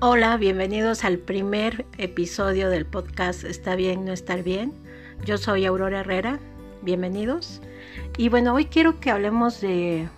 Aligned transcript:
Hola, 0.00 0.36
bienvenidos 0.36 1.02
al 1.02 1.18
primer 1.18 1.84
episodio 1.98 2.70
del 2.70 2.86
podcast 2.86 3.42
Está 3.42 3.74
bien, 3.74 4.04
no 4.04 4.12
estar 4.12 4.44
bien. 4.44 4.72
Yo 5.24 5.38
soy 5.38 5.66
Aurora 5.66 6.00
Herrera, 6.00 6.38
bienvenidos. 6.82 7.60
Y 8.16 8.28
bueno, 8.28 8.54
hoy 8.54 8.66
quiero 8.66 9.00
que 9.00 9.10
hablemos 9.10 9.60
de, 9.60 10.08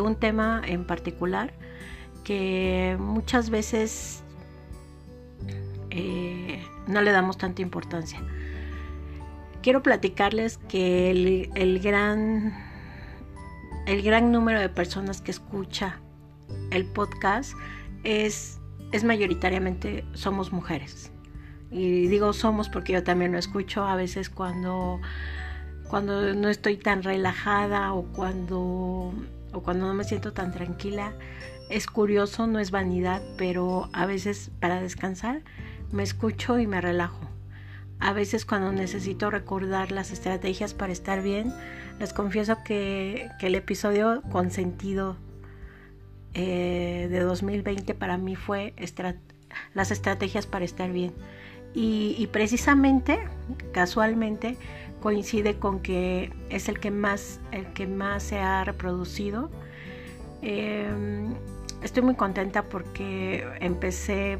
un 0.00 0.14
tema 0.14 0.62
en 0.64 0.84
particular 0.84 1.52
que 2.22 2.96
muchas 3.00 3.50
veces 3.50 4.22
eh, 5.90 6.64
no 6.86 7.02
le 7.02 7.10
damos 7.10 7.36
tanta 7.36 7.62
importancia. 7.62 8.22
Quiero 9.60 9.82
platicarles 9.82 10.58
que 10.68 11.10
el, 11.10 11.50
el, 11.56 11.80
gran, 11.80 12.54
el 13.88 14.02
gran 14.02 14.30
número 14.30 14.60
de 14.60 14.68
personas 14.68 15.20
que 15.20 15.32
escucha 15.32 15.98
el 16.70 16.84
podcast 16.86 17.54
es 18.04 18.59
es 18.92 19.04
mayoritariamente 19.04 20.04
somos 20.14 20.52
mujeres. 20.52 21.12
Y 21.70 22.08
digo 22.08 22.32
somos 22.32 22.68
porque 22.68 22.92
yo 22.92 23.04
también 23.04 23.32
lo 23.32 23.38
escucho 23.38 23.84
a 23.84 23.94
veces 23.94 24.28
cuando, 24.28 25.00
cuando 25.88 26.34
no 26.34 26.48
estoy 26.48 26.76
tan 26.76 27.02
relajada 27.02 27.92
o 27.92 28.04
cuando, 28.04 29.12
o 29.52 29.62
cuando 29.62 29.86
no 29.86 29.94
me 29.94 30.04
siento 30.04 30.32
tan 30.32 30.52
tranquila. 30.52 31.12
Es 31.68 31.86
curioso, 31.86 32.48
no 32.48 32.58
es 32.58 32.72
vanidad, 32.72 33.22
pero 33.38 33.88
a 33.92 34.06
veces 34.06 34.50
para 34.58 34.80
descansar 34.80 35.42
me 35.92 36.02
escucho 36.02 36.58
y 36.58 36.66
me 36.66 36.80
relajo. 36.80 37.20
A 38.00 38.12
veces 38.12 38.44
cuando 38.44 38.72
necesito 38.72 39.30
recordar 39.30 39.92
las 39.92 40.10
estrategias 40.10 40.74
para 40.74 40.92
estar 40.92 41.22
bien, 41.22 41.54
les 42.00 42.12
confieso 42.12 42.56
que, 42.64 43.28
que 43.38 43.48
el 43.48 43.54
episodio 43.54 44.22
consentido 44.32 45.16
eh, 46.34 47.08
de 47.10 47.20
2020 47.20 47.94
para 47.94 48.16
mí 48.16 48.36
fue 48.36 48.74
las 49.74 49.90
estrategias 49.90 50.46
para 50.46 50.64
estar 50.64 50.90
bien. 50.92 51.12
Y, 51.72 52.26
precisamente, 52.32 53.20
casualmente, 53.72 54.56
coincide 55.00 55.58
con 55.58 55.80
que 55.80 56.32
es 56.48 56.68
el 56.68 56.80
que 56.80 56.90
más, 56.90 57.40
el 57.52 57.66
que 57.72 57.86
más 57.86 58.24
se 58.24 58.40
ha 58.40 58.64
reproducido. 58.64 59.50
Em, 60.42 61.34
estoy 61.82 62.02
muy 62.02 62.16
contenta 62.16 62.64
porque 62.64 63.46
empecé 63.60 64.38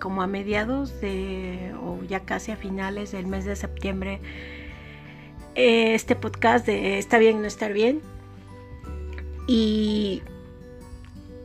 como 0.00 0.22
a 0.22 0.26
mediados 0.26 1.00
de, 1.00 1.74
o 1.82 2.02
ya 2.04 2.20
casi 2.20 2.52
a 2.52 2.56
finales 2.56 3.12
del 3.12 3.26
mes 3.26 3.44
de 3.44 3.56
septiembre, 3.56 4.20
eh, 5.54 5.94
este 5.94 6.14
podcast 6.16 6.66
de 6.66 6.98
Está 6.98 7.18
bien, 7.18 7.40
no 7.40 7.46
estar 7.46 7.72
bien. 7.72 8.00
Y, 9.46 10.22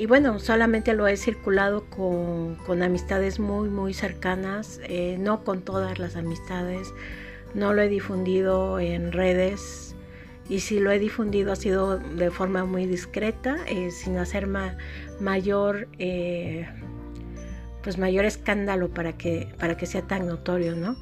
bueno, 0.07 0.39
solamente 0.39 0.93
lo 0.93 1.07
he 1.07 1.17
circulado 1.17 1.85
con, 1.89 2.83
amistades 2.83 3.39
muy, 3.39 3.69
muy 3.69 3.93
cercanas, 3.93 4.79
eh, 4.83 5.17
no 5.19 5.43
con 5.43 5.61
todas 5.61 5.99
las 5.99 6.15
amistades, 6.15 6.93
no 7.53 7.73
lo 7.73 7.81
he 7.81 7.87
difundido 7.87 8.79
en 8.79 9.11
redes 9.11 9.95
y 10.49 10.59
si 10.59 10.79
lo 10.79 10.91
he 10.91 10.99
difundido 10.99 11.51
ha 11.51 11.55
sido 11.55 11.97
de 11.97 12.31
forma 12.31 12.65
muy 12.65 12.85
discreta, 12.85 13.57
eh, 13.67 13.91
sin 13.91 14.17
hacer 14.17 14.47
mayor, 15.19 15.87
eh, 15.99 16.67
pues 17.81 17.97
mayor 17.97 18.25
escándalo 18.25 18.89
para 18.89 19.13
que, 19.13 19.53
para 19.57 19.77
que 19.77 19.85
sea 19.85 20.01
tan 20.01 20.27
notorio, 20.27 20.75
¿no? 20.75 20.97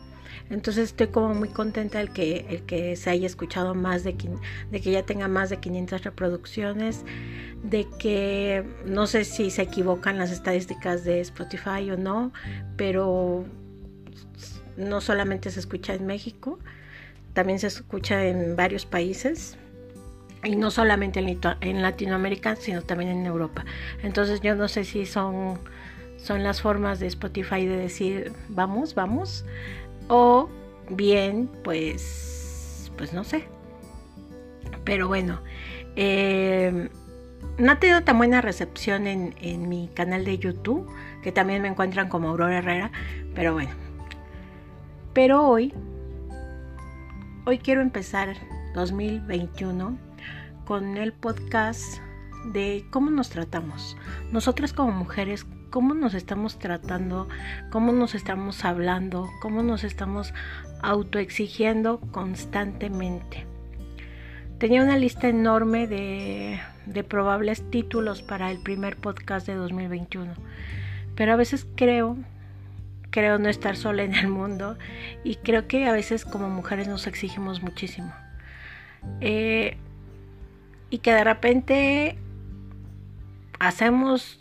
Entonces 0.49 0.89
estoy 0.89 1.07
como 1.07 1.33
muy 1.33 1.49
contenta 1.49 2.01
el 2.01 2.11
que, 2.11 2.45
el 2.49 2.63
que 2.63 2.95
se 2.95 3.09
haya 3.09 3.25
escuchado 3.25 3.73
más 3.73 4.03
de, 4.03 4.15
de 4.71 4.81
que 4.81 4.91
ya 4.91 5.03
tenga 5.03 5.27
más 5.27 5.49
de 5.49 5.57
500 5.57 6.03
reproducciones, 6.03 7.03
de 7.63 7.87
que 7.99 8.63
no 8.85 9.07
sé 9.07 9.25
si 9.25 9.51
se 9.51 9.61
equivocan 9.61 10.17
las 10.17 10.31
estadísticas 10.31 11.03
de 11.03 11.21
Spotify 11.21 11.91
o 11.91 11.97
no, 11.97 12.33
pero 12.75 13.45
no 14.77 15.01
solamente 15.01 15.49
se 15.51 15.59
escucha 15.59 15.93
en 15.93 16.05
México, 16.05 16.59
también 17.33 17.59
se 17.59 17.67
escucha 17.67 18.25
en 18.25 18.55
varios 18.55 18.85
países 18.85 19.57
y 20.43 20.55
no 20.55 20.71
solamente 20.71 21.19
en, 21.19 21.39
en 21.61 21.81
Latinoamérica, 21.81 22.55
sino 22.55 22.81
también 22.81 23.11
en 23.11 23.25
Europa. 23.25 23.65
Entonces 24.03 24.41
yo 24.41 24.55
no 24.55 24.67
sé 24.67 24.83
si 24.85 25.05
son, 25.05 25.59
son 26.17 26.43
las 26.43 26.61
formas 26.61 26.99
de 26.99 27.07
Spotify 27.07 27.65
de 27.65 27.77
decir 27.77 28.33
vamos, 28.49 28.95
vamos, 28.95 29.45
o 30.07 30.49
bien, 30.89 31.49
pues, 31.63 32.91
pues 32.97 33.13
no 33.13 33.23
sé. 33.23 33.47
Pero 34.83 35.07
bueno, 35.07 35.41
eh, 35.95 36.89
no 37.57 37.71
ha 37.71 37.79
tenido 37.79 38.03
tan 38.03 38.17
buena 38.17 38.41
recepción 38.41 39.07
en, 39.07 39.35
en, 39.41 39.69
mi 39.69 39.89
canal 39.93 40.25
de 40.25 40.37
YouTube, 40.37 40.89
que 41.21 41.31
también 41.31 41.61
me 41.61 41.67
encuentran 41.67 42.09
como 42.09 42.29
Aurora 42.29 42.57
Herrera, 42.57 42.91
pero 43.35 43.53
bueno. 43.53 43.71
Pero 45.13 45.47
hoy, 45.47 45.73
hoy 47.45 47.57
quiero 47.59 47.81
empezar 47.81 48.35
2021 48.73 49.97
con 50.65 50.97
el 50.97 51.11
podcast 51.13 51.99
de 52.45 52.85
cómo 52.89 53.11
nos 53.11 53.29
tratamos. 53.29 53.97
Nosotras 54.31 54.73
como 54.73 54.91
mujeres, 54.91 55.45
cómo 55.71 55.95
nos 55.95 56.13
estamos 56.13 56.59
tratando, 56.59 57.27
cómo 57.71 57.91
nos 57.93 58.13
estamos 58.13 58.63
hablando, 58.63 59.29
cómo 59.41 59.63
nos 59.63 59.83
estamos 59.83 60.33
autoexigiendo 60.83 61.99
constantemente. 62.11 63.47
Tenía 64.59 64.83
una 64.83 64.97
lista 64.97 65.27
enorme 65.27 65.87
de, 65.87 66.59
de 66.85 67.03
probables 67.03 67.67
títulos 67.71 68.21
para 68.21 68.51
el 68.51 68.61
primer 68.61 68.97
podcast 68.97 69.47
de 69.47 69.55
2021, 69.55 70.33
pero 71.15 71.33
a 71.33 71.37
veces 71.37 71.65
creo 71.75 72.17
creo 73.09 73.37
no 73.37 73.49
estar 73.49 73.75
sola 73.75 74.03
en 74.03 74.15
el 74.15 74.29
mundo 74.29 74.77
y 75.23 75.35
creo 75.35 75.67
que 75.67 75.85
a 75.85 75.91
veces 75.91 76.25
como 76.25 76.49
mujeres 76.49 76.87
nos 76.87 77.07
exigimos 77.07 77.61
muchísimo. 77.61 78.13
Eh, 79.19 79.77
y 80.89 80.99
que 80.99 81.13
de 81.13 81.23
repente 81.23 82.17
hacemos 83.59 84.40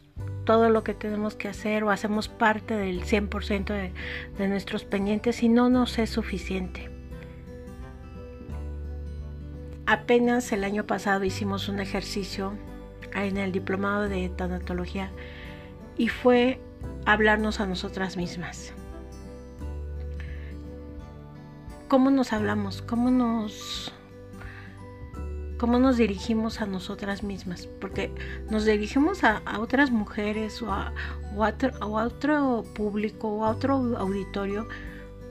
todo 0.51 0.69
lo 0.69 0.83
que 0.83 0.95
tenemos 0.95 1.37
que 1.37 1.47
hacer 1.47 1.85
o 1.85 1.93
hacemos 1.93 2.27
parte 2.27 2.75
del 2.75 3.05
100% 3.05 3.67
de, 3.67 3.93
de 4.37 4.49
nuestros 4.49 4.83
pendientes 4.83 5.45
y 5.45 5.49
no 5.49 5.71
nos 5.71 5.97
es 6.01 6.11
suficiente. 6.11 6.91
Apenas 9.87 10.51
el 10.51 10.65
año 10.65 10.89
pasado 10.89 11.23
hicimos 11.23 11.69
un 11.69 11.79
ejercicio 11.79 12.55
en 13.15 13.37
el 13.37 13.53
diplomado 13.53 14.09
de 14.09 14.29
tanatología 14.29 15.13
y 15.97 16.09
fue 16.09 16.59
hablarnos 17.07 17.61
a 17.61 17.67
nosotras 17.67 18.17
mismas. 18.17 18.73
¿Cómo 21.87 22.11
nos 22.11 22.33
hablamos? 22.33 22.83
¿Cómo 22.83 23.13
nos 23.13 23.93
cómo 25.61 25.79
nos 25.79 25.99
dirigimos 25.99 26.63
a 26.63 26.67
nosotras 26.67 27.23
mismas, 27.23 27.67
porque 27.67 28.11
nos 28.49 28.65
dirigimos 28.65 29.25
a, 29.25 29.43
otras 29.59 29.91
mujeres 29.91 30.63
o 30.63 30.73
a, 30.73 30.95
otro, 31.37 32.65
público 32.75 33.29
o 33.29 33.45
a 33.45 33.51
otro 33.51 33.75
auditorio, 33.99 34.67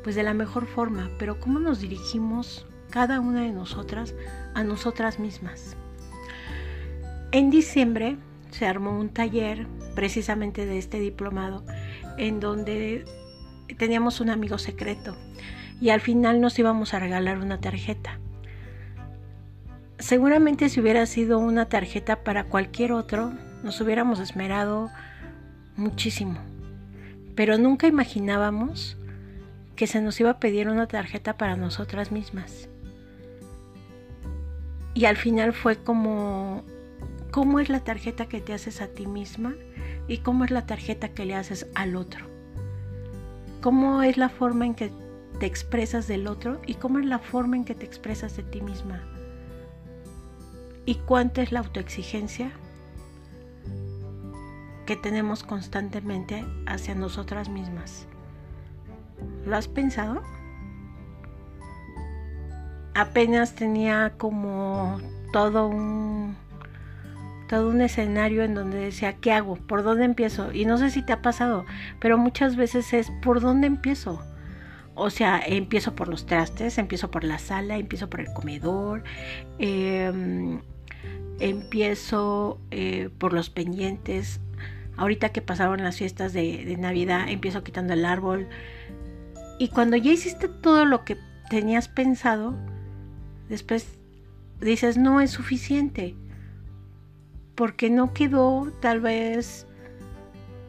pues 0.04 0.16
de 0.16 0.22
la 0.22 0.36
mejor 0.36 0.68
forma, 0.68 1.10
pero 1.18 1.40
cómo 1.40 1.58
nos 1.58 1.82
dirigimos 1.82 2.68
cada 2.92 3.20
una 3.20 3.42
de 3.42 3.52
nosotras 3.54 4.14
a 4.54 4.64
nosotras 4.64 5.18
mismas. 5.18 5.76
En 7.32 7.50
diciembre 7.50 8.16
se 8.52 8.68
armó 8.68 9.00
un 9.00 9.10
taller 9.10 9.66
precisamente 9.96 10.68
de 10.68 10.78
este 10.78 11.00
diplomado 11.00 11.64
en 12.20 12.40
donde 12.40 13.04
teníamos 13.80 14.22
un 14.22 14.30
amigo 14.30 14.60
secreto 14.60 15.18
y 15.82 15.90
al 15.90 16.02
final 16.02 16.40
nos 16.40 16.60
íbamos 16.60 16.94
a 16.94 17.00
regalar 17.00 17.40
una 17.40 17.60
tarjeta. 17.60 18.20
Seguramente 20.00 20.70
si 20.70 20.80
hubiera 20.80 21.06
sido 21.06 21.40
una 21.40 21.68
tarjeta 21.68 22.24
para 22.24 22.46
cualquier 22.46 22.94
otro, 22.94 23.34
nos 23.64 23.82
hubiéramos 23.82 24.20
esmerado 24.20 24.90
muchísimo. 25.76 26.40
Pero 27.36 27.58
nunca 27.58 27.86
imaginábamos 27.86 28.98
que 29.76 29.88
se 29.88 30.02
nos 30.02 30.18
iba 30.22 30.32
a 30.32 30.40
pedir 30.40 30.70
una 30.70 30.88
tarjeta 30.88 31.38
para 31.38 31.58
nosotras 31.58 32.14
mismas. 32.14 32.70
Y 34.94 35.04
al 35.04 35.18
final 35.18 35.52
fue 35.52 35.76
como, 35.76 36.64
¿cómo 37.32 37.60
es 37.60 37.68
la 37.68 37.82
tarjeta 37.82 38.28
que 38.28 38.40
te 38.40 38.54
haces 38.54 38.82
a 38.82 38.88
ti 38.88 39.06
misma? 39.06 39.54
¿Y 40.08 40.20
cómo 40.20 40.46
es 40.46 40.52
la 40.52 40.66
tarjeta 40.66 41.10
que 41.10 41.26
le 41.26 41.36
haces 41.36 41.68
al 41.76 41.98
otro? 41.98 42.26
¿Cómo 43.60 44.02
es 44.02 44.16
la 44.16 44.30
forma 44.30 44.66
en 44.66 44.76
que 44.76 44.92
te 45.42 45.46
expresas 45.46 46.08
del 46.08 46.28
otro? 46.28 46.62
¿Y 46.66 46.76
cómo 46.76 47.00
es 47.00 47.06
la 47.06 47.20
forma 47.20 47.58
en 47.58 47.66
que 47.66 47.76
te 47.76 47.86
expresas 47.86 48.38
de 48.38 48.44
ti 48.44 48.62
misma? 48.62 49.19
Y 50.90 50.96
cuánta 50.96 51.44
es 51.44 51.52
la 51.52 51.60
autoexigencia 51.60 52.50
que 54.88 54.96
tenemos 54.96 55.44
constantemente 55.44 56.44
hacia 56.66 56.96
nosotras 56.96 57.48
mismas. 57.48 58.08
¿Lo 59.46 59.56
has 59.56 59.68
pensado? 59.68 60.24
Apenas 62.96 63.54
tenía 63.54 64.14
como 64.18 65.00
todo 65.32 65.68
un 65.68 66.36
todo 67.48 67.70
un 67.70 67.82
escenario 67.82 68.44
en 68.44 68.56
donde 68.56 68.80
decía, 68.80 69.14
¿qué 69.14 69.32
hago? 69.32 69.58
¿Por 69.58 69.84
dónde 69.84 70.06
empiezo? 70.06 70.52
Y 70.52 70.66
no 70.66 70.80
sé 70.80 70.90
si 70.90 71.04
te 71.04 71.14
ha 71.14 71.22
pasado, 71.22 71.68
pero 72.00 72.18
muchas 72.18 72.56
veces 72.56 72.94
es, 72.94 73.12
¿por 73.22 73.42
dónde 73.42 73.68
empiezo? 73.68 74.24
O 74.96 75.12
sea, 75.12 75.40
empiezo 75.46 75.96
por 75.96 76.08
los 76.08 76.26
trastes, 76.26 76.80
empiezo 76.80 77.12
por 77.12 77.24
la 77.24 77.38
sala, 77.38 77.78
empiezo 77.78 78.10
por 78.10 78.22
el 78.22 78.34
comedor, 78.34 79.04
em, 79.60 80.62
empiezo 81.40 82.60
eh, 82.72 83.10
por 83.18 83.34
los 83.34 83.50
pendientes. 83.50 84.40
Ahorita 84.98 85.30
que 85.30 85.42
pasaron 85.42 85.84
las 85.84 85.98
fiestas 85.98 86.34
de, 86.34 86.66
de 86.66 86.78
Navidad, 86.78 87.30
empiezo 87.30 87.64
quitando 87.64 87.94
el 87.94 88.06
árbol. 88.06 88.48
Y 89.58 89.70
cuando 89.70 89.98
ya 89.98 90.12
hiciste 90.12 90.48
todo 90.48 90.86
lo 90.86 91.06
que 91.06 91.18
tenías 91.50 91.88
pensado, 91.88 92.56
después 93.50 93.98
dices, 94.62 94.98
no 94.98 95.22
es 95.22 95.32
suficiente 95.32 96.16
porque 97.56 97.90
no 97.90 98.14
quedó 98.14 98.72
tal 98.80 99.02
vez 99.02 99.68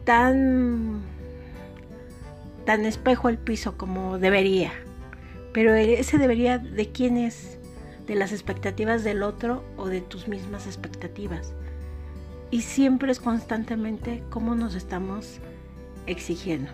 tan 0.03 1.01
tan 2.65 2.85
espejo 2.85 3.29
el 3.29 3.37
piso 3.37 3.77
como 3.77 4.19
debería. 4.19 4.73
Pero 5.53 5.73
ese 5.73 6.17
debería 6.17 6.57
de 6.57 6.91
quién 6.91 7.15
es, 7.15 7.59
de 8.07 8.15
las 8.15 8.31
expectativas 8.31 9.03
del 9.03 9.23
otro 9.23 9.63
o 9.77 9.87
de 9.87 10.01
tus 10.01 10.27
mismas 10.27 10.67
expectativas. 10.67 11.53
Y 12.49 12.61
siempre 12.61 13.11
es 13.11 13.19
constantemente 13.19 14.23
cómo 14.29 14.55
nos 14.55 14.75
estamos 14.75 15.39
exigiendo. 16.07 16.71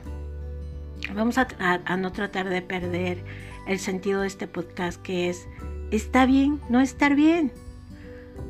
Vamos 1.14 1.38
a, 1.38 1.98
no 1.98 2.12
tratar 2.12 2.50
de 2.50 2.62
perder 2.62 3.24
el 3.68 3.80
sentido 3.80 4.22
de 4.22 4.28
este 4.28 4.48
podcast 4.48 5.02
que 5.02 5.30
es, 5.30 5.48
está 5.92 6.26
bien 6.26 6.60
no 6.70 6.82
estar 6.82 7.16
bien. 7.16 7.52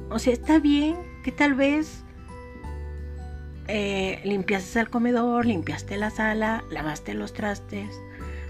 O 0.09 0.19
sea, 0.19 0.33
está 0.33 0.59
bien 0.59 0.95
que 1.23 1.31
tal 1.31 1.53
vez 1.53 2.03
eh, 3.67 4.21
limpiaste 4.23 4.79
el 4.79 4.89
comedor, 4.89 5.45
limpiaste 5.45 5.97
la 5.97 6.09
sala, 6.09 6.63
lavaste 6.71 7.13
los 7.13 7.33
trastes, 7.33 7.89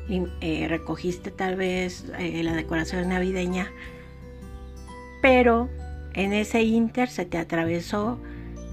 eh, 0.10 0.68
recogiste 0.70 1.32
tal 1.32 1.56
vez 1.56 2.06
eh, 2.20 2.44
la 2.44 2.54
decoración 2.54 3.10
navideña, 3.10 3.72
pero 5.28 5.70
en 6.14 6.32
ese 6.32 6.64
inter 6.64 7.10
se 7.10 7.26
te 7.26 7.38
atravesó 7.38 8.18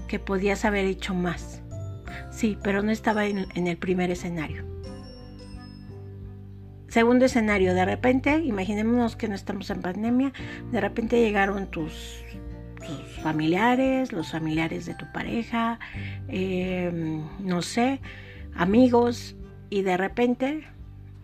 que 0.07 0.19
podías 0.19 0.63
haber 0.63 0.85
hecho 0.85 1.13
más. 1.13 1.61
Sí, 2.31 2.57
pero 2.63 2.81
no 2.81 2.91
estaba 2.91 3.25
en, 3.25 3.67
el 3.67 3.75
primer 3.75 4.09
escenario. 4.09 4.63
Segundo 6.87 7.25
escenario, 7.25 7.73
de 7.73 7.83
repente, 7.83 8.37
imaginémonos 8.37 9.17
que 9.17 9.27
no 9.27 9.35
estamos 9.35 9.69
en 9.69 9.81
pandemia, 9.81 10.31
de 10.71 10.79
repente 10.79 11.19
llegaron 11.19 11.67
tus 11.67 12.23
tus 12.77 13.21
familiares, 13.21 14.13
los 14.13 14.31
familiares 14.31 14.85
de 14.85 14.93
tu 14.93 15.11
pareja, 15.11 15.77
em, 16.29 17.21
no 17.39 17.61
sé, 17.63 17.99
amigos, 18.55 19.35
y 19.69 19.81
de 19.81 19.97
repente 19.97 20.63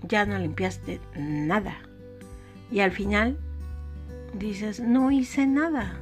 ya 0.09 0.25
no 0.25 0.37
limpiaste 0.37 0.99
nada. 1.15 1.77
Y 2.69 2.81
al 2.81 2.91
final 2.91 3.37
dices, 4.33 4.79
no 4.79 5.11
hice 5.11 5.45
nada. 5.47 5.99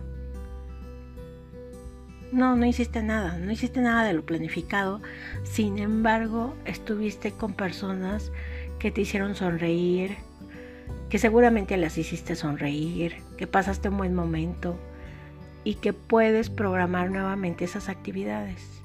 No, 2.31 2.55
no 2.55 2.65
hiciste 2.65 3.01
nada, 3.01 3.37
no 3.37 3.51
hiciste 3.51 3.81
nada 3.81 4.03
de 4.03 4.13
lo 4.13 4.25
planificado. 4.25 5.01
Sin 5.43 5.79
embargo, 5.79 6.55
estuviste 6.65 7.31
con 7.31 7.53
personas 7.53 8.31
que 8.77 8.91
te 8.91 9.01
hicieron 9.01 9.35
sonreír, 9.35 10.15
que 11.09 11.17
seguramente 11.17 11.75
las 11.77 11.97
hiciste 11.97 12.35
sonreír, 12.35 13.15
que 13.37 13.47
pasaste 13.47 13.89
un 13.89 13.97
buen 13.97 14.13
momento, 14.13 14.77
y 15.63 15.75
que 15.75 15.93
puedes 15.93 16.49
programar 16.49 17.11
nuevamente 17.11 17.65
esas 17.65 17.89
actividades. 17.89 18.81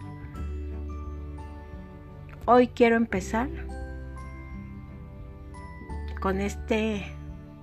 Hoy 2.47 2.69
quiero 2.69 2.97
empezar 2.97 3.49
con 6.21 6.41
este 6.41 7.05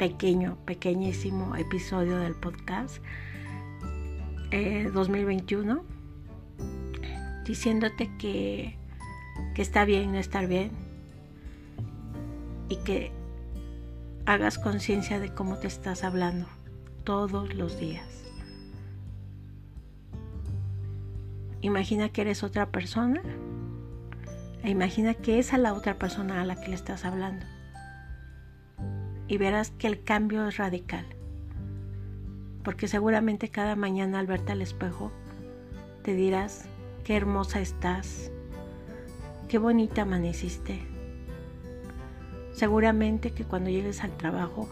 pequeño, 0.01 0.57
pequeñísimo 0.65 1.56
episodio 1.56 2.18
del 2.18 2.33
podcast 2.33 3.03
2021 4.50 5.75
eh, 5.75 7.44
diciéndote 7.45 8.09
que, 8.18 8.80
que 9.53 9.62
está 9.62 9.86
bien 9.86 10.12
no 10.12 10.18
estar 10.18 10.48
bien 10.48 10.71
y 12.68 12.77
que 12.77 13.12
hagas 14.25 14.57
conciencia 14.57 15.19
de 15.19 15.31
cómo 15.36 15.59
te 15.59 15.68
estás 15.68 16.04
hablando 16.04 16.47
todos 17.04 17.54
los 17.54 17.80
días. 17.80 18.24
Imagina 21.62 22.09
que 22.09 22.21
eres 22.21 22.42
otra 22.42 22.71
persona 22.71 23.21
e 24.63 24.71
imagina 24.71 25.13
que 25.13 25.38
es 25.38 25.54
a 25.54 25.59
la 25.59 25.75
otra 25.75 26.00
persona 26.00 26.42
a 26.42 26.45
la 26.45 26.59
que 26.59 26.69
le 26.69 26.74
estás 26.74 27.06
hablando. 27.06 27.45
Y 29.31 29.38
verás 29.38 29.72
que 29.72 29.88
el 29.88 30.04
cambio 30.04 30.45
es 30.45 30.57
radical. 30.57 31.06
Porque 32.66 32.89
seguramente 32.89 33.48
cada 33.48 33.78
mañana 33.78 34.19
al 34.19 34.28
verte 34.28 34.51
al 34.51 34.62
espejo 34.62 35.10
te 36.04 36.16
dirás 36.16 36.66
qué 37.06 37.16
hermosa 37.16 37.62
estás, 37.62 38.30
qué 39.48 39.57
bonita 39.57 40.01
amaneciste. 40.01 40.81
Seguramente 42.51 43.31
que 43.31 43.45
cuando 43.45 43.69
llegues 43.69 44.04
al 44.04 44.18
trabajo 44.18 44.68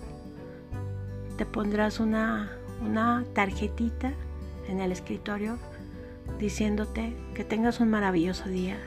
te 1.38 1.46
pondrás 1.46 2.02
una, 2.02 2.52
una 2.82 3.24
tarjetita 3.34 4.12
en 4.68 4.82
el 4.82 4.92
escritorio 4.92 5.58
diciéndote 6.38 7.16
que 7.34 7.46
tengas 7.46 7.80
un 7.80 7.92
maravilloso 7.92 8.50
día. 8.50 8.78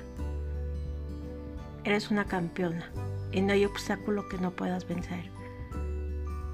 Eres 1.84 2.10
una 2.10 2.26
campeona 2.26 2.90
y 3.32 3.40
no 3.40 3.54
hay 3.54 3.64
obstáculo 3.64 4.28
que 4.28 4.36
no 4.36 4.50
puedas 4.50 4.86
vencer. 4.86 5.41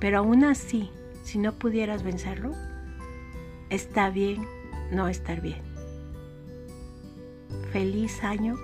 Pero 0.01 0.19
aún 0.19 0.45
así, 0.45 0.91
si 1.25 1.39
no 1.39 1.53
pudieras 1.53 2.03
vencerlo, 2.03 2.53
está 3.71 4.11
bien 4.11 4.47
no 4.91 5.09
estar 5.09 5.41
bien. 5.41 5.63
Feliz 7.73 8.23
año 8.25 8.57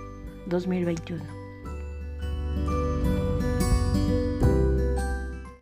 2021. 0.46 1.43